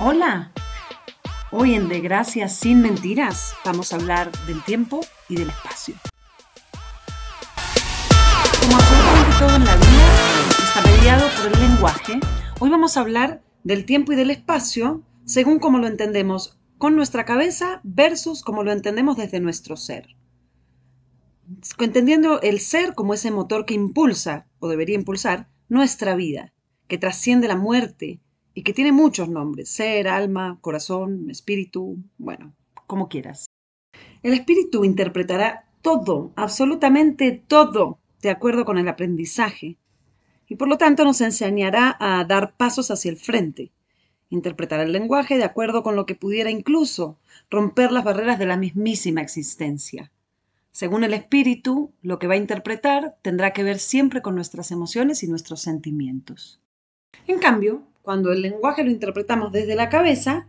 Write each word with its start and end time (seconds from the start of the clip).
Hola, 0.00 0.52
hoy 1.50 1.74
en 1.74 1.88
De 1.88 1.98
Gracias 1.98 2.54
sin 2.54 2.82
Mentiras 2.82 3.54
vamos 3.64 3.92
a 3.92 3.96
hablar 3.96 4.30
del 4.46 4.62
tiempo 4.62 5.00
y 5.28 5.34
del 5.34 5.48
espacio. 5.48 5.96
Como 8.60 8.76
absolutamente 8.76 9.38
todo 9.40 9.56
en 9.56 9.64
la 9.64 9.74
vida 9.74 10.08
está 10.56 10.82
mediado 10.88 11.28
por 11.36 11.52
el 11.52 11.68
lenguaje, 11.68 12.20
hoy 12.60 12.70
vamos 12.70 12.96
a 12.96 13.00
hablar 13.00 13.42
del 13.64 13.86
tiempo 13.86 14.12
y 14.12 14.14
del 14.14 14.30
espacio 14.30 15.02
según 15.24 15.58
como 15.58 15.78
lo 15.78 15.88
entendemos 15.88 16.60
con 16.78 16.94
nuestra 16.94 17.24
cabeza 17.24 17.80
versus 17.82 18.44
como 18.44 18.62
lo 18.62 18.70
entendemos 18.70 19.16
desde 19.16 19.40
nuestro 19.40 19.76
ser. 19.76 20.14
Entendiendo 21.80 22.40
el 22.40 22.60
ser 22.60 22.94
como 22.94 23.14
ese 23.14 23.32
motor 23.32 23.66
que 23.66 23.74
impulsa, 23.74 24.46
o 24.60 24.68
debería 24.68 24.94
impulsar, 24.94 25.48
nuestra 25.68 26.14
vida, 26.14 26.52
que 26.86 26.98
trasciende 26.98 27.48
la 27.48 27.56
muerte 27.56 28.20
y 28.58 28.62
que 28.62 28.72
tiene 28.72 28.90
muchos 28.90 29.28
nombres, 29.28 29.68
ser, 29.68 30.08
alma, 30.08 30.58
corazón, 30.60 31.30
espíritu, 31.30 31.96
bueno, 32.18 32.56
como 32.88 33.08
quieras. 33.08 33.46
El 34.24 34.32
espíritu 34.32 34.84
interpretará 34.84 35.68
todo, 35.80 36.32
absolutamente 36.34 37.40
todo, 37.46 38.00
de 38.20 38.30
acuerdo 38.30 38.64
con 38.64 38.76
el 38.76 38.88
aprendizaje, 38.88 39.76
y 40.48 40.56
por 40.56 40.66
lo 40.66 40.76
tanto 40.76 41.04
nos 41.04 41.20
enseñará 41.20 41.96
a 42.00 42.24
dar 42.24 42.56
pasos 42.56 42.90
hacia 42.90 43.12
el 43.12 43.16
frente, 43.16 43.70
interpretar 44.28 44.80
el 44.80 44.90
lenguaje 44.90 45.36
de 45.36 45.44
acuerdo 45.44 45.84
con 45.84 45.94
lo 45.94 46.04
que 46.04 46.16
pudiera 46.16 46.50
incluso 46.50 47.16
romper 47.50 47.92
las 47.92 48.02
barreras 48.02 48.40
de 48.40 48.46
la 48.46 48.56
mismísima 48.56 49.20
existencia. 49.20 50.10
Según 50.72 51.04
el 51.04 51.14
espíritu, 51.14 51.92
lo 52.02 52.18
que 52.18 52.26
va 52.26 52.34
a 52.34 52.38
interpretar 52.38 53.18
tendrá 53.22 53.52
que 53.52 53.62
ver 53.62 53.78
siempre 53.78 54.20
con 54.20 54.34
nuestras 54.34 54.72
emociones 54.72 55.22
y 55.22 55.28
nuestros 55.28 55.60
sentimientos. 55.60 56.60
En 57.28 57.38
cambio, 57.38 57.84
cuando 58.08 58.32
el 58.32 58.40
lenguaje 58.40 58.84
lo 58.84 58.90
interpretamos 58.90 59.52
desde 59.52 59.74
la 59.74 59.90
cabeza, 59.90 60.46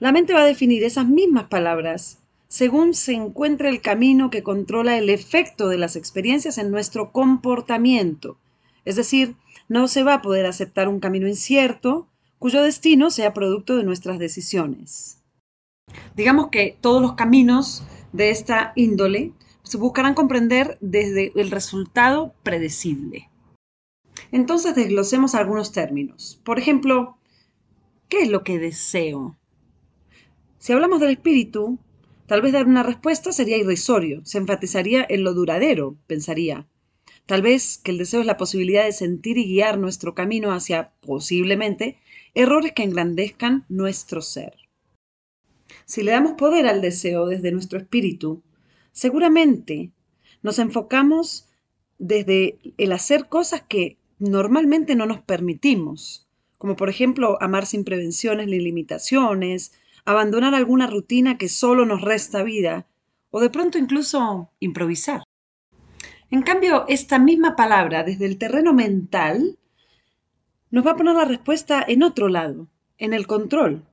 la 0.00 0.10
mente 0.10 0.34
va 0.34 0.40
a 0.40 0.46
definir 0.46 0.82
esas 0.82 1.06
mismas 1.06 1.44
palabras 1.44 2.18
según 2.48 2.92
se 2.92 3.12
encuentre 3.12 3.68
el 3.68 3.80
camino 3.80 4.30
que 4.30 4.42
controla 4.42 4.98
el 4.98 5.08
efecto 5.08 5.68
de 5.68 5.78
las 5.78 5.94
experiencias 5.94 6.58
en 6.58 6.72
nuestro 6.72 7.12
comportamiento. 7.12 8.36
Es 8.84 8.96
decir, 8.96 9.36
no 9.68 9.86
se 9.86 10.02
va 10.02 10.14
a 10.14 10.22
poder 10.22 10.44
aceptar 10.44 10.88
un 10.88 10.98
camino 10.98 11.28
incierto 11.28 12.08
cuyo 12.40 12.64
destino 12.64 13.12
sea 13.12 13.32
producto 13.32 13.76
de 13.76 13.84
nuestras 13.84 14.18
decisiones. 14.18 15.22
Digamos 16.16 16.48
que 16.48 16.76
todos 16.80 17.00
los 17.00 17.12
caminos 17.12 17.84
de 18.12 18.30
esta 18.30 18.72
índole 18.74 19.30
se 19.62 19.78
buscarán 19.78 20.14
comprender 20.14 20.78
desde 20.80 21.30
el 21.36 21.52
resultado 21.52 22.34
predecible. 22.42 23.28
Entonces 24.32 24.74
desglosemos 24.74 25.34
algunos 25.34 25.72
términos. 25.72 26.40
Por 26.44 26.58
ejemplo, 26.58 27.18
¿qué 28.08 28.22
es 28.22 28.28
lo 28.28 28.42
que 28.42 28.58
deseo? 28.58 29.36
Si 30.58 30.72
hablamos 30.72 31.00
del 31.00 31.10
espíritu, 31.10 31.78
tal 32.26 32.42
vez 32.42 32.52
dar 32.52 32.66
una 32.66 32.82
respuesta 32.82 33.32
sería 33.32 33.56
irrisorio, 33.56 34.24
se 34.24 34.38
enfatizaría 34.38 35.06
en 35.08 35.22
lo 35.22 35.34
duradero, 35.34 35.96
pensaría. 36.06 36.66
Tal 37.26 37.42
vez 37.42 37.78
que 37.78 37.90
el 37.90 37.98
deseo 37.98 38.20
es 38.20 38.26
la 38.26 38.36
posibilidad 38.36 38.84
de 38.84 38.92
sentir 38.92 39.38
y 39.38 39.46
guiar 39.46 39.78
nuestro 39.78 40.14
camino 40.14 40.52
hacia, 40.52 40.92
posiblemente, 41.00 41.98
errores 42.34 42.72
que 42.72 42.84
engrandezcan 42.84 43.64
nuestro 43.68 44.22
ser. 44.22 44.54
Si 45.84 46.02
le 46.02 46.12
damos 46.12 46.32
poder 46.32 46.66
al 46.66 46.80
deseo 46.80 47.26
desde 47.26 47.52
nuestro 47.52 47.78
espíritu, 47.78 48.42
seguramente 48.92 49.90
nos 50.42 50.58
enfocamos 50.58 51.48
desde 51.98 52.58
el 52.76 52.92
hacer 52.92 53.28
cosas 53.28 53.62
que 53.62 53.96
normalmente 54.18 54.94
no 54.94 55.06
nos 55.06 55.20
permitimos, 55.20 56.26
como 56.58 56.76
por 56.76 56.88
ejemplo 56.88 57.38
amar 57.40 57.66
sin 57.66 57.84
prevenciones 57.84 58.46
ni 58.46 58.58
limitaciones, 58.58 59.72
abandonar 60.04 60.54
alguna 60.54 60.86
rutina 60.86 61.36
que 61.38 61.48
solo 61.48 61.84
nos 61.84 62.00
resta 62.00 62.42
vida, 62.42 62.86
o 63.30 63.40
de 63.40 63.50
pronto 63.50 63.78
incluso 63.78 64.50
improvisar. 64.60 65.22
En 66.30 66.42
cambio, 66.42 66.86
esta 66.88 67.18
misma 67.18 67.54
palabra 67.54 68.02
desde 68.02 68.26
el 68.26 68.38
terreno 68.38 68.72
mental 68.72 69.58
nos 70.70 70.86
va 70.86 70.92
a 70.92 70.96
poner 70.96 71.14
la 71.14 71.24
respuesta 71.24 71.84
en 71.86 72.02
otro 72.02 72.28
lado, 72.28 72.68
en 72.98 73.14
el 73.14 73.26
control, 73.26 73.84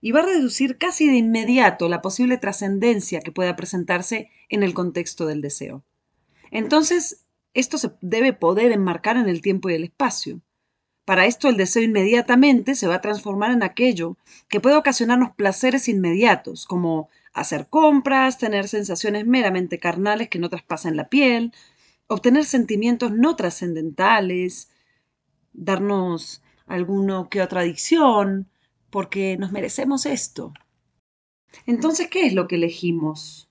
y 0.00 0.12
va 0.12 0.20
a 0.20 0.26
reducir 0.26 0.78
casi 0.78 1.06
de 1.08 1.16
inmediato 1.16 1.88
la 1.88 2.00
posible 2.00 2.38
trascendencia 2.38 3.20
que 3.20 3.32
pueda 3.32 3.56
presentarse 3.56 4.30
en 4.48 4.62
el 4.62 4.74
contexto 4.74 5.26
del 5.26 5.40
deseo. 5.40 5.82
Entonces, 6.50 7.26
esto 7.54 7.78
se 7.78 7.92
debe 8.00 8.32
poder 8.32 8.72
enmarcar 8.72 9.16
en 9.16 9.28
el 9.28 9.42
tiempo 9.42 9.70
y 9.70 9.74
el 9.74 9.84
espacio. 9.84 10.40
Para 11.04 11.26
esto 11.26 11.48
el 11.48 11.56
deseo 11.56 11.82
inmediatamente 11.82 12.74
se 12.74 12.86
va 12.86 12.96
a 12.96 13.00
transformar 13.00 13.50
en 13.50 13.62
aquello 13.62 14.16
que 14.48 14.60
puede 14.60 14.76
ocasionarnos 14.76 15.34
placeres 15.34 15.88
inmediatos, 15.88 16.66
como 16.66 17.08
hacer 17.32 17.68
compras, 17.68 18.38
tener 18.38 18.68
sensaciones 18.68 19.26
meramente 19.26 19.78
carnales 19.78 20.28
que 20.28 20.38
no 20.38 20.48
traspasan 20.48 20.96
la 20.96 21.08
piel, 21.08 21.52
obtener 22.06 22.44
sentimientos 22.44 23.12
no 23.12 23.34
trascendentales, 23.36 24.70
darnos 25.52 26.42
alguno 26.66 27.28
que 27.28 27.42
otra 27.42 27.62
adicción, 27.62 28.48
porque 28.90 29.36
nos 29.36 29.52
merecemos 29.52 30.06
esto. 30.06 30.52
Entonces, 31.66 32.08
¿qué 32.08 32.26
es 32.26 32.34
lo 32.34 32.46
que 32.46 32.56
elegimos? 32.56 33.49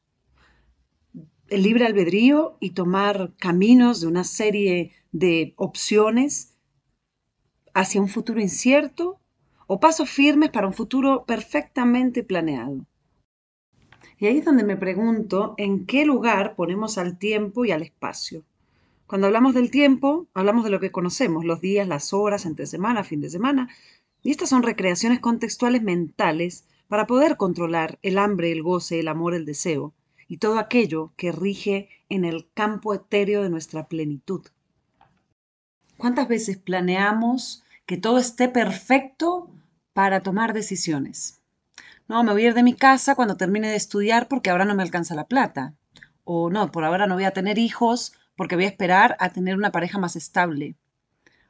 El 1.49 1.63
libre 1.63 1.85
albedrío 1.85 2.57
y 2.59 2.71
tomar 2.71 3.33
caminos 3.37 4.01
de 4.01 4.07
una 4.07 4.23
serie 4.23 4.93
de 5.11 5.53
opciones 5.57 6.55
hacia 7.73 8.01
un 8.01 8.09
futuro 8.09 8.39
incierto 8.39 9.19
o 9.67 9.79
pasos 9.79 10.09
firmes 10.09 10.49
para 10.49 10.67
un 10.67 10.73
futuro 10.73 11.25
perfectamente 11.25 12.23
planeado. 12.23 12.85
Y 14.17 14.27
ahí 14.27 14.39
es 14.39 14.45
donde 14.45 14.63
me 14.63 14.77
pregunto 14.77 15.53
en 15.57 15.85
qué 15.85 16.05
lugar 16.05 16.55
ponemos 16.55 16.97
al 16.97 17.17
tiempo 17.17 17.65
y 17.65 17.71
al 17.71 17.83
espacio. 17.83 18.43
Cuando 19.07 19.27
hablamos 19.27 19.53
del 19.55 19.71
tiempo, 19.71 20.27
hablamos 20.33 20.63
de 20.63 20.69
lo 20.69 20.79
que 20.79 20.91
conocemos, 20.91 21.45
los 21.45 21.61
días, 21.61 21.87
las 21.87 22.13
horas, 22.13 22.45
entre 22.45 22.67
semana, 22.67 23.03
fin 23.03 23.21
de 23.21 23.29
semana, 23.29 23.69
y 24.21 24.31
estas 24.31 24.49
son 24.49 24.63
recreaciones 24.63 25.19
contextuales 25.19 25.81
mentales 25.81 26.65
para 26.87 27.07
poder 27.07 27.37
controlar 27.37 27.97
el 28.01 28.17
hambre, 28.17 28.51
el 28.51 28.61
goce, 28.61 28.99
el 28.99 29.07
amor, 29.07 29.33
el 29.33 29.45
deseo, 29.45 29.93
y 30.29 30.37
todo 30.37 30.59
aquello 30.59 31.11
que 31.17 31.33
rige 31.33 31.89
en 32.07 32.23
el 32.23 32.49
campo 32.53 32.93
etéreo 32.93 33.43
de 33.43 33.49
nuestra 33.49 33.87
plenitud. 33.87 34.45
¿Cuántas 35.97 36.29
veces 36.29 36.57
planeamos 36.57 37.63
que 37.85 37.97
todo 37.97 38.19
esté 38.19 38.47
perfecto 38.47 39.49
para 39.91 40.21
tomar 40.21 40.53
decisiones? 40.53 41.41
No, 42.07 42.23
me 42.23 42.31
voy 42.31 42.45
a 42.45 42.47
ir 42.49 42.53
de 42.53 42.63
mi 42.63 42.73
casa 42.73 43.15
cuando 43.15 43.37
termine 43.37 43.69
de 43.69 43.75
estudiar 43.75 44.27
porque 44.27 44.51
ahora 44.51 44.65
no 44.65 44.75
me 44.75 44.83
alcanza 44.83 45.15
la 45.15 45.27
plata. 45.27 45.73
O 46.23 46.49
no, 46.51 46.71
por 46.71 46.85
ahora 46.85 47.07
no 47.07 47.15
voy 47.15 47.25
a 47.25 47.31
tener 47.31 47.57
hijos 47.57 48.13
porque 48.35 48.55
voy 48.55 48.65
a 48.65 48.69
esperar 48.69 49.17
a 49.19 49.29
tener 49.29 49.57
una 49.57 49.71
pareja 49.71 49.97
más 49.97 50.15
estable. 50.15 50.75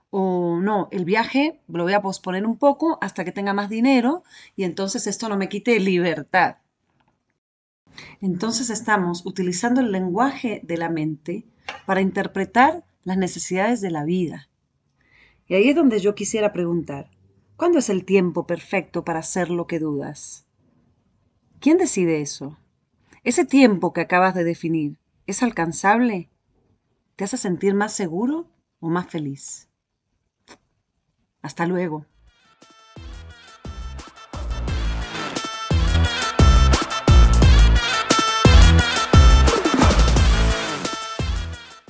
O 0.09 0.59
no, 0.61 0.87
el 0.91 1.03
viaje 1.03 1.59
lo 1.67 1.83
voy 1.83 1.93
a 1.93 2.01
posponer 2.01 2.45
un 2.45 2.57
poco 2.57 2.97
hasta 3.01 3.25
que 3.25 3.33
tenga 3.33 3.53
más 3.53 3.69
dinero 3.69 4.23
y 4.55 4.63
entonces 4.63 5.05
esto 5.05 5.27
no 5.27 5.35
me 5.35 5.49
quite 5.49 5.79
libertad. 5.79 6.55
Entonces 8.21 8.69
estamos 8.69 9.25
utilizando 9.25 9.81
el 9.81 9.91
lenguaje 9.91 10.61
de 10.63 10.77
la 10.77 10.89
mente 10.89 11.45
para 11.85 12.01
interpretar 12.01 12.85
las 13.03 13.17
necesidades 13.17 13.81
de 13.81 13.91
la 13.91 14.03
vida. 14.03 14.49
Y 15.47 15.55
ahí 15.55 15.69
es 15.69 15.75
donde 15.75 15.99
yo 15.99 16.15
quisiera 16.15 16.53
preguntar, 16.53 17.09
¿cuándo 17.55 17.79
es 17.79 17.89
el 17.89 18.05
tiempo 18.05 18.45
perfecto 18.45 19.03
para 19.03 19.19
hacer 19.19 19.49
lo 19.49 19.67
que 19.67 19.79
dudas? 19.79 20.45
¿Quién 21.59 21.77
decide 21.77 22.21
eso? 22.21 22.57
¿Ese 23.23 23.45
tiempo 23.45 23.91
que 23.91 24.01
acabas 24.01 24.33
de 24.35 24.43
definir 24.43 24.97
es 25.27 25.43
alcanzable? 25.43 26.29
¿Te 27.15 27.25
hace 27.25 27.37
sentir 27.37 27.73
más 27.73 27.93
seguro 27.93 28.47
o 28.79 28.89
más 28.89 29.07
feliz? 29.07 29.67
Hasta 31.41 31.65
luego. 31.65 32.05